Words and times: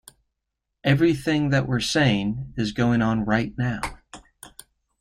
Everything 0.83 1.49
that 1.49 1.67
we're 1.67 1.79
saying 1.79 2.55
is 2.57 2.71
going 2.71 3.03
on 3.03 3.23
right 3.23 3.55
now. 3.55 3.81